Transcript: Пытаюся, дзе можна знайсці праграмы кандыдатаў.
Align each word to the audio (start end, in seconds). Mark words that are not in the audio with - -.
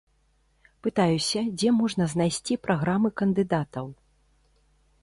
Пытаюся, 0.87 1.43
дзе 1.57 1.69
можна 1.81 2.03
знайсці 2.15 2.59
праграмы 2.65 3.09
кандыдатаў. 3.23 3.85